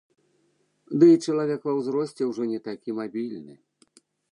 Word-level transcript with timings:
Ды 1.03 1.09
і 1.15 1.19
чалавек 1.27 1.61
ва 1.69 1.73
ўзросце 1.81 2.23
ўжо 2.31 2.43
не 2.55 2.59
такі 2.71 2.99
мабільны. 3.03 3.53